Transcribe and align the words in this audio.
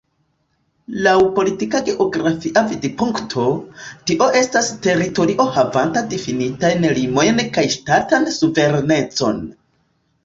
Laŭ 1.07 1.11
politika-geografia 1.39 2.63
vidpunkto, 2.71 3.45
tio 4.11 4.29
estas 4.41 4.71
teritorio 4.87 5.47
havanta 5.59 6.03
difinitajn 6.15 6.91
limojn 7.01 7.45
kaj 7.59 7.67
ŝtatan 7.79 8.29
suverenecon. 8.41 9.47